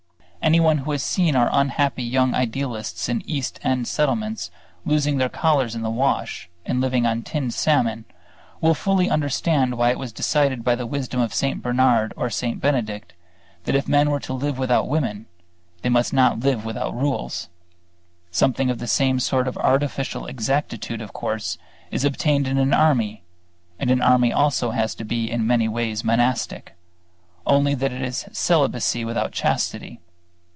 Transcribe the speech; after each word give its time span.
Anyone 0.43 0.79
who 0.79 0.91
has 0.91 1.01
seen 1.03 1.35
our 1.35 1.49
unhappy 1.53 2.01
young 2.03 2.33
idealists 2.33 3.07
in 3.07 3.21
East 3.29 3.59
End 3.63 3.87
Settlements 3.87 4.49
losing 4.85 5.17
their 5.19 5.29
collars 5.29 5.75
in 5.75 5.81
the 5.83 5.89
wash 5.91 6.49
and 6.65 6.81
living 6.81 7.05
on 7.05 7.21
tinned 7.21 7.53
salmon 7.53 8.03
will 8.59 8.73
fully 8.73 9.07
understand 9.09 9.75
why 9.77 9.91
it 9.91 9.99
was 9.99 10.11
decided 10.11 10.63
by 10.63 10.73
the 10.75 10.87
wisdom 10.87 11.21
of 11.21 11.31
St. 11.33 11.61
Bernard 11.61 12.11
or 12.17 12.29
St. 12.31 12.59
Benedict, 12.59 13.13
that 13.65 13.75
if 13.75 13.87
men 13.87 14.09
were 14.09 14.19
to 14.21 14.33
live 14.33 14.57
without 14.57 14.89
women, 14.89 15.27
they 15.83 15.89
must 15.89 16.11
not 16.11 16.39
live 16.39 16.65
without 16.65 16.95
rules. 16.97 17.47
Something 18.31 18.69
of 18.71 18.79
the 18.79 18.87
same 18.87 19.19
sort 19.21 19.47
of 19.47 19.57
artificial 19.59 20.25
exactitude, 20.25 21.01
of 21.03 21.13
course, 21.13 21.59
is 21.91 22.03
obtained 22.03 22.47
in 22.47 22.57
an 22.57 22.73
army; 22.73 23.21
and 23.79 23.89
an 23.91 24.01
army 24.01 24.33
also 24.33 24.71
has 24.71 24.95
to 24.95 25.05
be 25.05 25.29
in 25.31 25.45
many 25.47 25.67
ways 25.69 26.03
monastic; 26.03 26.75
only 27.45 27.73
that 27.75 27.93
it 27.93 28.01
has 28.01 28.27
celibacy 28.33 29.05
without 29.05 29.31
chastity. 29.33 29.99